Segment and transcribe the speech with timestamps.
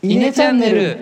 [0.00, 0.96] イネチャンネル。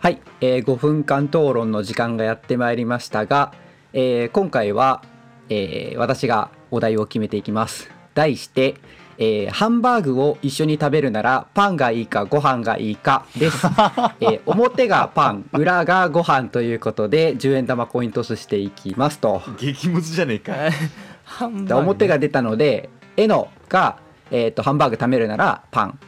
[0.00, 3.52] はい、えー、5分間討論の時間がやってまいりましたが、
[3.92, 5.04] えー今回は、
[5.50, 7.88] えー私がお題を決めていきます。
[8.14, 8.74] 題して、
[9.18, 13.68] えーハンバーグを一緒に食べるならパンがいいかご飯がいいかです、
[14.18, 19.42] えー表がパン裏がご飯ということで10円玉コイントスしていきますと。
[19.60, 20.54] 激ムズじゃねえか
[21.22, 23.98] ハンで表が出たのでえのが、
[24.30, 25.98] えー、とハンバーグ食べるならパン。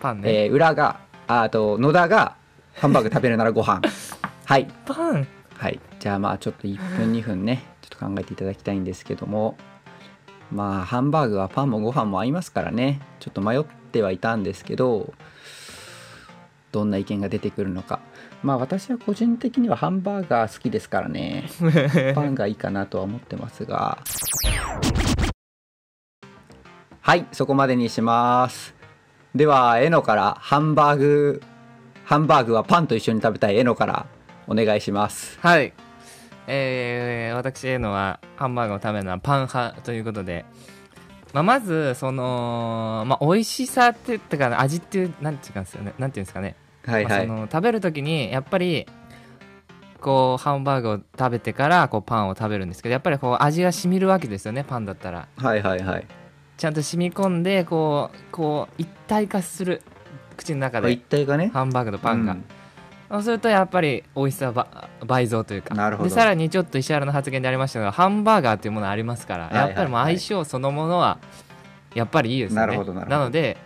[0.00, 0.98] パンね、えー裏が
[1.28, 2.36] あと野田が
[2.74, 3.80] ハンバーグ食べるならご飯。
[4.44, 4.66] はい。
[4.84, 5.28] パン。
[5.56, 5.78] はい。
[6.00, 7.62] じゃあまあちょっと1分2分ね。
[7.82, 9.56] ちょっと考えていただきたいんですけども。
[10.50, 13.00] まあハンバーグはパンもご飯も合いますからね。
[13.20, 15.14] ちょっと迷ってはいたんですけど
[16.72, 18.00] どんな意見が出てくるのか。
[18.42, 21.48] まあ私は個人的にはハンバーガー好きですからね。
[22.16, 23.98] パンがいいかなとは思ってますが
[27.06, 28.74] はいそこまでにします。
[29.32, 31.42] ではえのからハンバーグ
[32.04, 34.06] ハンバーグはパンと一緒に食べたいえのから
[34.48, 35.38] お願いします。
[35.38, 35.72] はい。
[36.48, 40.46] えー、私へのはハンバーグを食べるのはパン派ということで、
[41.32, 45.94] まあ、まずその、まあ、美味しさって言ったかな味っていうなんていうんですかね。
[46.00, 47.08] なんていうんですかね、はいはい。
[47.08, 48.84] まあその食べる時にやっぱり
[50.00, 55.28] こうハンバーグを食べてからこうパンを食べるんですけどやっぱりこう味が染みるわけですよねパンだったら。
[55.36, 56.25] はいはいはい
[56.56, 59.82] ちゃんと染み込んでこうこう一体化する
[60.36, 61.50] 口の中これ一で体がね。
[61.52, 62.44] ハンバーグとパンが、うん。
[63.10, 64.52] そうするとやっぱり美味しさ
[65.06, 65.74] 倍増というか。
[65.74, 66.08] なるほど。
[66.08, 69.68] でさらにちょっと石原の発言でありましたがハンバーガーっていうものありますから、はいはいはい。
[69.68, 71.18] やっぱりもう相性そのものは
[71.94, 72.66] やっぱりいいですよね。
[72.66, 73.18] なるほどなるほど。
[73.24, 73.56] ので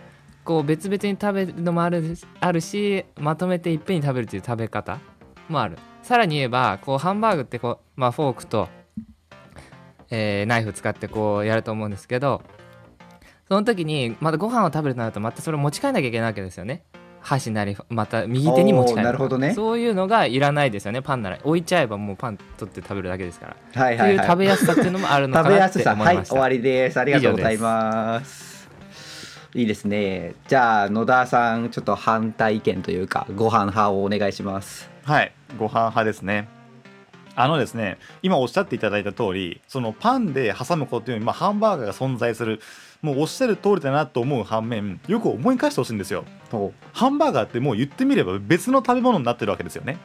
[0.43, 4.99] こう別々に食べるのもあるあるしまとめていっぺんに食べるという食べ方
[5.49, 5.77] もある。
[6.01, 8.69] さらに言えばこうハンバーグってこう、まあ、フォークと、
[10.09, 12.41] えーナイフ使ってこうやると思うんですけど
[13.51, 16.83] その時にまたご飯を食べるとなるとまたそれを持ち帰らなきゃいけないわけですよね。
[17.19, 19.53] 箸なりまた右手に持ち帰るなるほどね。
[19.53, 21.01] そういうのがいらないですよね。
[21.01, 24.15] パンなら置いちゃえばもうパン取って食べるだけですから、はいはいはい。
[24.15, 25.89] いう食べやすさっていうのもあるのか食べなってやすさ。
[25.89, 26.97] はい思いました、終わりです。
[26.97, 28.69] ありがとうございます。
[29.53, 30.33] いいですね。
[30.47, 34.89] じゃあ野田さんちょっと反対意見というかご飯派をお願いします。
[35.03, 36.47] はいご飯派ですね
[37.35, 42.59] あのですね今おっしゃっていただいた通りそのパンで挟むことより、まあ、ハンバーガーが存在する
[43.01, 46.23] もうおっしゃる通りだなと思う反面よく思い返してほしいんですよ。
[46.51, 49.97] ほハンバーガーってもう言ってみれば別の食べ物になってるわけですよね。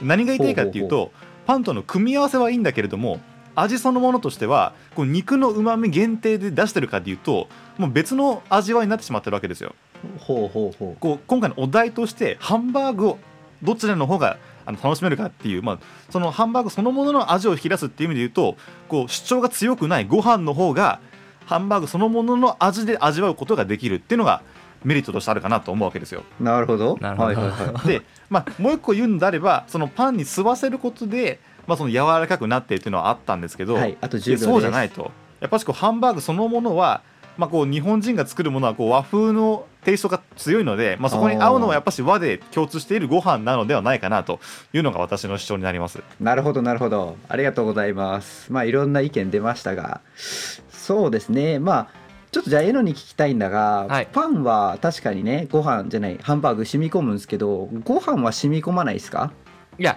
[0.00, 1.10] 何が言いたいかっていうと
[1.46, 3.20] パンとの組み合わせはいいんだけれども
[3.56, 9.74] 味そのものとしてはこう肉のうまみ限定で出してるかっていうともう別の味わいになってしまってるわけですよ。
[10.04, 10.96] うほうほうほう。
[11.00, 13.18] こう今回のお題としてハンバーグを
[13.62, 15.78] どちらの方があの楽しめるかっていう、まあ、
[16.10, 18.56] そのハンバーグそのものの味を引き出すっていう意味で言うと
[18.86, 21.00] こう主張が強くないご飯の方が
[21.46, 24.42] ハンバーグそのものの味で味わうことができるっていうのが
[24.84, 26.22] メリットとしてあるかなと思うわけですよ。
[26.38, 26.98] なるほど。
[27.00, 27.26] なるほど。
[27.28, 27.86] はいはいはい。
[27.88, 34.40] で、まあ、もう一個言うんであればそのパンに吸わせることで、まあ、その柔らかくなってっていうのはあったんですけど、はいあと10秒です。
[34.44, 35.10] でそうじゃないと。
[35.40, 37.00] やっぱしこうハンバーグそのものは、
[37.38, 44.40] まあ、こう日本人が作るものはこう和風のテイストが強いので、まあ、そこに合うのはやっぱし和で共通しているご飯なのではないかなと
[44.72, 46.02] いうのが私の主張になります。
[46.20, 47.16] なるほどなるほど。
[47.28, 48.52] ありがとうございます。
[48.52, 50.00] まあいろんな意見出ましたが。
[50.16, 51.58] そうですね。
[51.58, 51.88] まあ
[52.30, 54.08] ちょっとじゃあエノに聞きたいんだが、はい。
[54.12, 59.32] パンは確かにねご飯じゃないハンバーグ染み込むんですけどご飯は染み込まないですか？
[59.78, 59.96] いや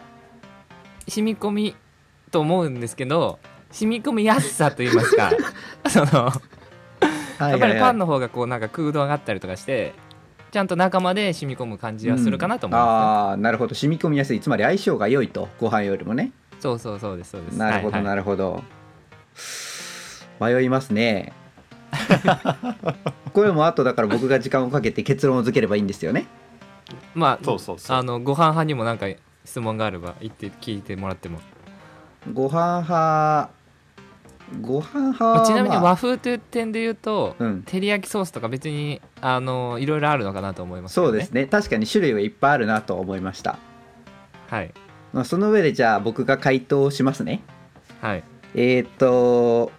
[1.08, 1.76] 染み込み
[2.30, 3.40] と思うんですけど
[3.72, 5.32] 染み込みやすさと言いますか
[5.90, 6.42] そのは
[7.50, 9.94] やっぱりパンのの方がこうなんか空洞があったりとかして
[10.52, 13.76] ちゃんと中まで染み込む感じはするかなと思います、ねああなるほど。
[13.76, 14.42] 染み込みやすい。
[14.42, 16.34] つまり相性が良いとご飯よりもね。
[16.60, 17.58] そうそうそうですそうです。
[17.58, 18.04] なるほど、はいはい。
[18.04, 18.62] なるほど。
[20.42, 21.32] 迷いますね。
[23.34, 26.26] これもあとだから僕が時間をかけて結論をつければいいんですよね。
[27.16, 27.98] まあそうそうそう。
[27.98, 29.08] あのご飯派にもなんか
[29.46, 31.40] 質問があれば言って聞いてもらっても、
[32.34, 33.50] ご飯派
[34.60, 37.64] ご飯派は、まあちなみにまあ和風という点で言うと、うん。
[37.64, 41.06] 照り焼きソースとか別にあのいろいろあるのかなと思いますね。
[41.06, 41.46] そうですね。
[41.46, 43.58] 確かに種類はいっぱいあるなと思いました、
[44.50, 44.74] はい。
[45.14, 47.42] まあ、その上でじゃあ僕が回答しますね。
[48.02, 48.24] はい。
[48.56, 49.72] えー、っと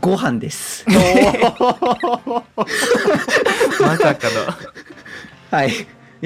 [0.00, 0.84] ご飯です。
[0.90, 0.94] ま
[3.96, 5.56] さかの。
[5.56, 5.70] はい。
[5.70, 5.72] い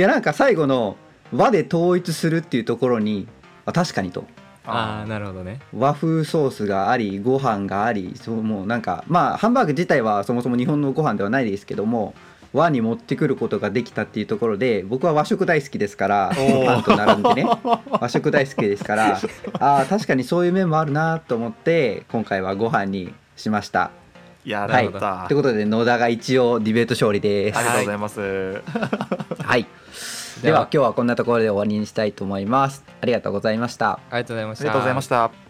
[0.00, 0.96] やなんか最後の
[1.32, 3.26] 和で統一するっていうところに
[3.64, 4.24] あ確かにと
[4.66, 5.60] ああなるほどね。
[5.76, 12.14] 和風ソースがありご飯がありそうもうなんかまあハンバーグ自体はそもそも日本のご飯ではないですけども
[12.52, 17.48] 和に持ってくることができたっていうところで僕は和食大好きですからパンと並んでね。
[17.90, 19.16] 和食大好きですから
[19.60, 23.90] あー確かにそういう面もあるなと思って今回はご飯にしました
[24.50, 27.58] やはいられた、ということで野田が一応ディベート勝利です。
[27.58, 28.62] ありがとうございます、
[29.42, 29.66] はい。
[30.42, 32.84] では今日はこんなところで終わりにしたいと思います。
[33.00, 33.92] ありがとうございました。
[34.10, 34.62] ありがとうございました。
[34.62, 35.45] ありがとうございました